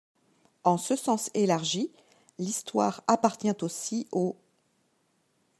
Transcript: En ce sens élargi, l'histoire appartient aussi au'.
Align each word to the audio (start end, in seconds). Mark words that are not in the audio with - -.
En 0.63 0.79
ce 0.79 0.95
sens 0.95 1.29
élargi, 1.35 1.91
l'histoire 2.39 3.03
appartient 3.07 3.51
aussi 3.61 4.07
au'. 4.11 4.35